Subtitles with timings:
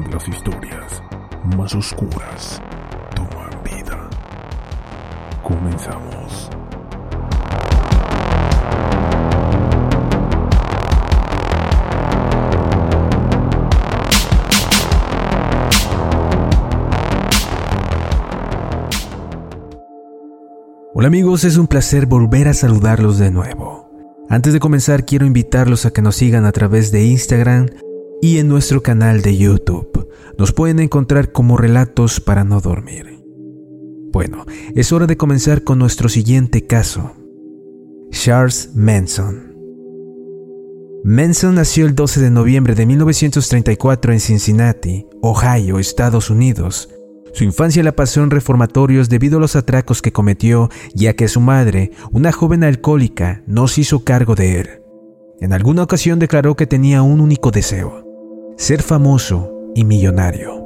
[0.00, 1.02] Donde las historias
[1.56, 2.62] más oscuras
[3.14, 4.08] toman vida.
[5.42, 6.50] Comenzamos.
[20.92, 23.88] Hola amigos, es un placer volver a saludarlos de nuevo.
[24.28, 27.68] Antes de comenzar quiero invitarlos a que nos sigan a través de Instagram
[28.22, 29.89] y en nuestro canal de YouTube.
[30.38, 33.20] Nos pueden encontrar como Relatos para no dormir.
[34.12, 34.44] Bueno,
[34.74, 37.12] es hora de comenzar con nuestro siguiente caso.
[38.10, 39.54] Charles Manson.
[41.04, 46.90] Manson nació el 12 de noviembre de 1934 en Cincinnati, Ohio, Estados Unidos.
[47.32, 51.40] Su infancia la pasó en reformatorios debido a los atracos que cometió, ya que su
[51.40, 54.68] madre, una joven alcohólica, no se hizo cargo de él.
[55.40, 58.04] En alguna ocasión declaró que tenía un único deseo,
[58.56, 60.60] ser famoso y millonario.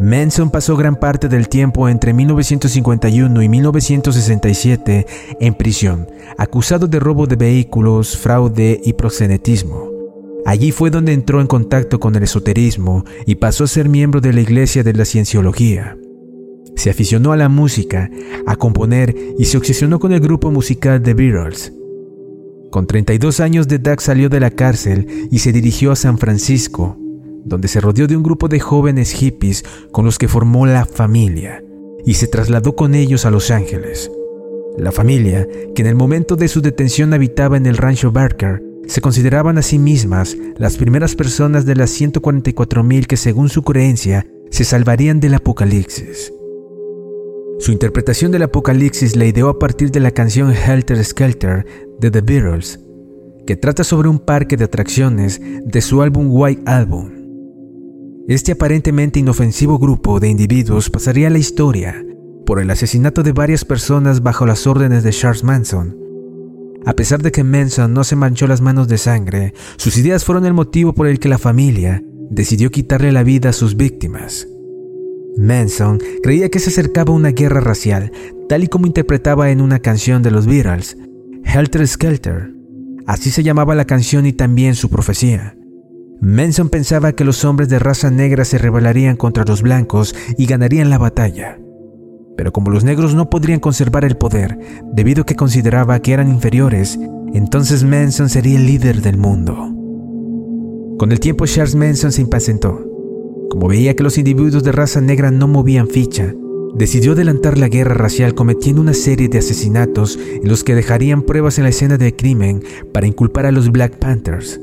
[0.00, 5.06] Manson pasó gran parte del tiempo entre 1951 y 1967
[5.40, 6.08] en prisión,
[6.38, 9.90] acusado de robo de vehículos, fraude y proxenetismo.
[10.46, 14.32] Allí fue donde entró en contacto con el esoterismo y pasó a ser miembro de
[14.32, 15.98] la Iglesia de la Cienciología.
[16.76, 18.08] Se aficionó a la música,
[18.46, 21.74] a componer y se obsesionó con el grupo musical The Beatles.
[22.70, 26.96] Con 32 años de edad salió de la cárcel y se dirigió a San Francisco,
[27.44, 31.62] donde se rodeó de un grupo de jóvenes hippies con los que formó la familia
[32.04, 34.10] y se trasladó con ellos a Los Ángeles.
[34.78, 39.00] La familia, que en el momento de su detención habitaba en el rancho Barker, se
[39.00, 44.64] consideraban a sí mismas las primeras personas de las 144.000 que según su creencia se
[44.64, 46.32] salvarían del apocalipsis.
[47.60, 51.66] Su interpretación del apocalipsis la ideó a partir de la canción Helter Skelter
[52.00, 52.80] de The Beatles,
[53.46, 57.19] que trata sobre un parque de atracciones de su álbum White Album.
[58.30, 62.06] Este aparentemente inofensivo grupo de individuos pasaría a la historia
[62.46, 65.98] por el asesinato de varias personas bajo las órdenes de Charles Manson.
[66.86, 70.46] A pesar de que Manson no se manchó las manos de sangre, sus ideas fueron
[70.46, 74.46] el motivo por el que la familia decidió quitarle la vida a sus víctimas.
[75.36, 78.12] Manson creía que se acercaba una guerra racial,
[78.48, 80.96] tal y como interpretaba en una canción de los Beatles,
[81.42, 82.54] Helter Skelter.
[83.08, 85.56] Así se llamaba la canción y también su profecía.
[86.22, 90.90] Manson pensaba que los hombres de raza negra se rebelarían contra los blancos y ganarían
[90.90, 91.58] la batalla.
[92.36, 94.58] Pero como los negros no podrían conservar el poder
[94.92, 96.98] debido a que consideraba que eran inferiores,
[97.32, 99.54] entonces Manson sería el líder del mundo.
[100.98, 102.86] Con el tiempo Charles Manson se impacientó.
[103.48, 106.34] Como veía que los individuos de raza negra no movían ficha,
[106.74, 111.56] decidió adelantar la guerra racial cometiendo una serie de asesinatos en los que dejarían pruebas
[111.56, 114.60] en la escena del crimen para inculpar a los Black Panthers.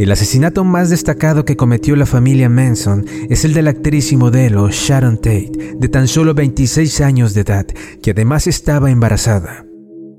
[0.00, 4.16] El asesinato más destacado que cometió la familia Manson es el de la actriz y
[4.16, 7.66] modelo Sharon Tate, de tan solo 26 años de edad,
[8.02, 9.66] que además estaba embarazada.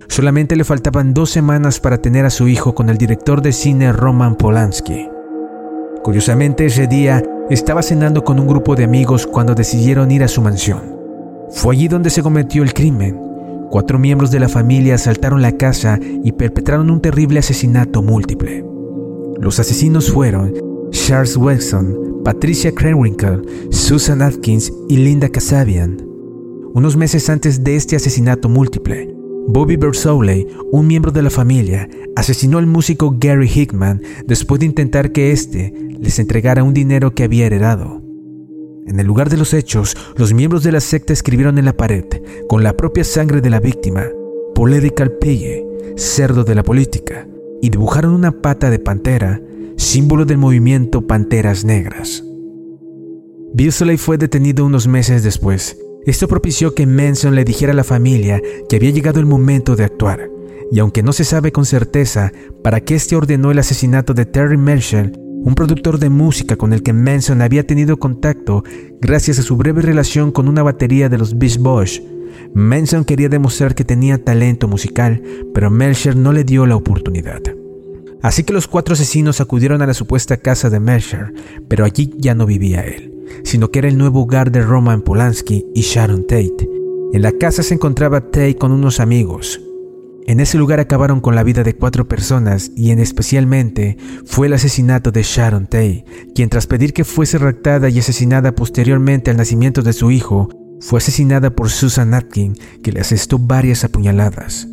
[0.08, 3.92] Solamente le faltaban dos semanas para tener a su hijo con el director de cine
[3.92, 5.10] Roman Polanski.
[6.04, 10.44] Curiosamente ese día estaba cenando con un grupo de amigos cuando decidieron ir a su
[10.44, 10.96] mansión.
[11.50, 13.20] Fue allí donde se cometió el crimen.
[13.72, 18.64] Cuatro miembros de la familia asaltaron la casa y perpetraron un terrible asesinato múltiple.
[19.42, 20.54] Los asesinos fueron
[20.92, 23.42] Charles Wilson, Patricia Krenwinkel,
[23.72, 25.98] Susan Atkins y Linda Kasabian.
[26.76, 29.12] Unos meses antes de este asesinato múltiple,
[29.48, 35.12] Bobby Bersoley, un miembro de la familia, asesinó al músico Gary Hickman después de intentar
[35.12, 38.00] que éste les entregara un dinero que había heredado.
[38.86, 42.06] En el lugar de los hechos, los miembros de la secta escribieron en la pared,
[42.48, 44.06] con la propia sangre de la víctima,
[44.54, 45.66] Political Pille,
[45.96, 47.28] cerdo de la política,
[47.62, 49.42] y dibujaron una pata de pantera,
[49.78, 52.24] símbolo del movimiento Panteras Negras.
[53.54, 55.78] Beasley fue detenido unos meses después.
[56.06, 59.84] Esto propició que Manson le dijera a la familia que había llegado el momento de
[59.84, 60.30] actuar,
[60.72, 62.32] y aunque no se sabe con certeza
[62.64, 65.12] para qué este ordenó el asesinato de Terry Marshall,
[65.44, 68.64] un productor de música con el que Manson había tenido contacto
[69.00, 72.02] gracias a su breve relación con una batería de los Beast Boys,
[72.54, 75.22] Manson quería demostrar que tenía talento musical,
[75.54, 77.42] pero Melcher no le dio la oportunidad.
[78.22, 81.34] Así que los cuatro asesinos acudieron a la supuesta casa de Melcher,
[81.68, 83.14] pero allí ya no vivía él,
[83.44, 86.70] sino que era el nuevo hogar de Roman Polanski y Sharon Tate.
[87.14, 89.60] En la casa se encontraba Tate con unos amigos.
[90.28, 94.54] En ese lugar acabaron con la vida de cuatro personas y en especialmente fue el
[94.54, 96.06] asesinato de Sharon Tate,
[96.36, 100.48] quien tras pedir que fuese raptada y asesinada posteriormente al nacimiento de su hijo,
[100.82, 104.68] fue asesinada por Susan Atkin, que le asestó varias apuñaladas.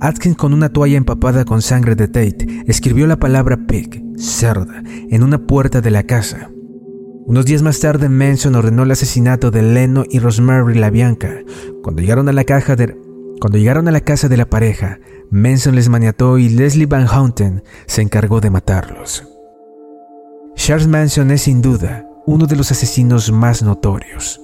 [0.00, 5.22] Atkin, con una toalla empapada con sangre de Tate, escribió la palabra pig, cerda, en
[5.22, 6.50] una puerta de la casa.
[7.26, 11.40] Unos días más tarde, Manson ordenó el asesinato de Leno y Rosemary LaBianca.
[11.82, 15.00] Cuando llegaron a la cuando llegaron a la casa de la pareja,
[15.30, 19.26] Manson les maniató y Leslie Van Houten se encargó de matarlos.
[20.54, 24.40] Charles Manson es sin duda uno de los asesinos más notorios.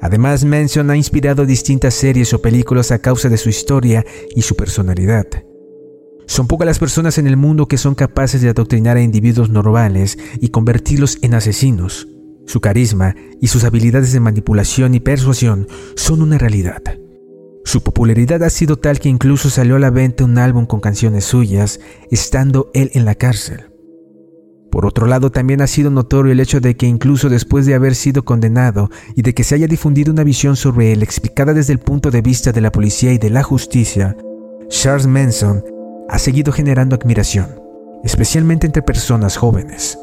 [0.00, 4.04] Además, Manson ha inspirado distintas series o películas a causa de su historia
[4.34, 5.26] y su personalidad.
[6.26, 10.18] Son pocas las personas en el mundo que son capaces de adoctrinar a individuos normales
[10.40, 12.06] y convertirlos en asesinos.
[12.46, 15.66] Su carisma y sus habilidades de manipulación y persuasión
[15.96, 16.82] son una realidad.
[17.64, 21.24] Su popularidad ha sido tal que incluso salió a la venta un álbum con canciones
[21.24, 21.80] suyas,
[22.10, 23.67] estando él en la cárcel.
[24.70, 27.94] Por otro lado, también ha sido notorio el hecho de que incluso después de haber
[27.94, 31.78] sido condenado y de que se haya difundido una visión sobre él explicada desde el
[31.78, 34.16] punto de vista de la policía y de la justicia,
[34.68, 35.64] Charles Manson
[36.08, 37.46] ha seguido generando admiración,
[38.04, 39.98] especialmente entre personas jóvenes.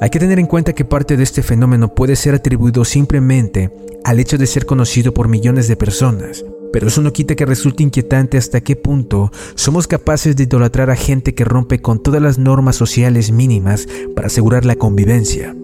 [0.00, 3.70] Hay que tener en cuenta que parte de este fenómeno puede ser atribuido simplemente
[4.04, 7.84] al hecho de ser conocido por millones de personas, pero eso no quita que resulte
[7.84, 12.36] inquietante hasta qué punto somos capaces de idolatrar a gente que rompe con todas las
[12.36, 13.86] normas sociales mínimas
[14.16, 15.54] para asegurar la convivencia.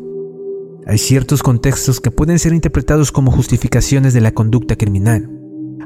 [0.87, 5.29] Hay ciertos contextos que pueden ser interpretados como justificaciones de la conducta criminal,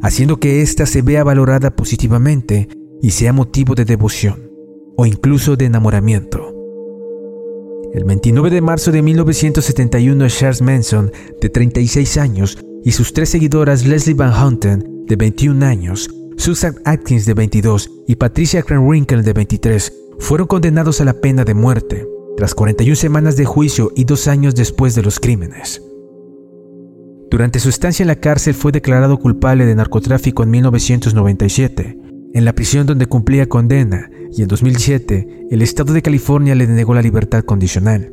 [0.03, 2.69] haciendo que ésta se vea valorada positivamente
[3.01, 4.51] y sea motivo de devoción
[4.95, 6.55] o incluso de enamoramiento.
[7.95, 11.11] El 29 de marzo de 1971, Charles Manson,
[11.41, 17.27] de 36 años, y sus tres seguidoras Leslie Van Houten de 21 años, Susan Atkins,
[17.27, 22.07] de 22, y Patricia Krenwinkel, de 23, fueron condenados a la pena de muerte,
[22.37, 25.83] tras 41 semanas de juicio y dos años después de los crímenes.
[27.31, 31.99] Durante su estancia en la cárcel fue declarado culpable de narcotráfico en 1997,
[32.33, 36.95] en la prisión donde cumplía condena, y en 2007 el Estado de California le denegó
[36.95, 38.13] la libertad condicional.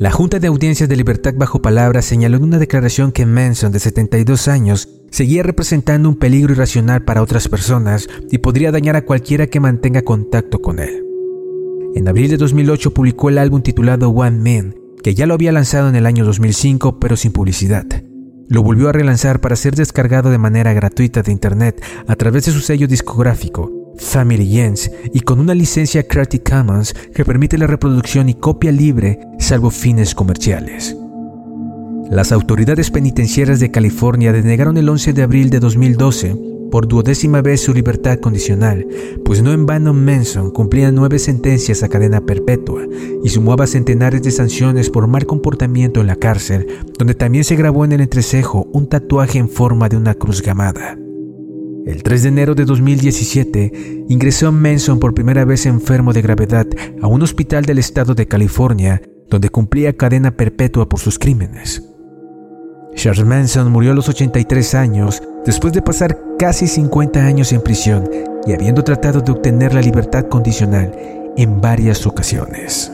[0.00, 3.80] La Junta de Audiencias de Libertad bajo palabra señaló en una declaración que Manson, de
[3.80, 9.48] 72 años, seguía representando un peligro irracional para otras personas y podría dañar a cualquiera
[9.48, 11.04] que mantenga contacto con él.
[11.94, 15.90] En abril de 2008 publicó el álbum titulado One Man, que ya lo había lanzado
[15.90, 17.84] en el año 2005 pero sin publicidad.
[18.48, 22.52] Lo volvió a relanzar para ser descargado de manera gratuita de internet a través de
[22.52, 28.28] su sello discográfico, Family Jens, y con una licencia Creative Commons que permite la reproducción
[28.28, 30.96] y copia libre salvo fines comerciales.
[32.10, 36.36] Las autoridades penitenciarias de California denegaron el 11 de abril de 2012
[36.70, 38.86] por duodécima vez su libertad condicional,
[39.24, 42.82] pues no en vano Manson cumplía nueve sentencias a cadena perpetua
[43.22, 46.66] y sumaba centenares de sanciones por mal comportamiento en la cárcel,
[46.98, 50.96] donde también se grabó en el entrecejo un tatuaje en forma de una cruz gamada.
[51.90, 56.68] El 3 de enero de 2017 ingresó Manson por primera vez enfermo de gravedad
[57.02, 61.82] a un hospital del estado de California, donde cumplía cadena perpetua por sus crímenes.
[62.94, 68.08] Charles Manson murió a los 83 años después de pasar casi 50 años en prisión
[68.46, 70.94] y habiendo tratado de obtener la libertad condicional
[71.36, 72.92] en varias ocasiones.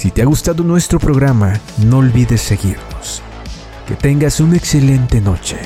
[0.00, 3.20] Si te ha gustado nuestro programa, no olvides seguirnos.
[3.86, 5.58] Que tengas una excelente noche.